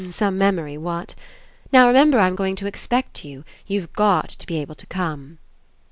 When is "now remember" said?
1.71-2.19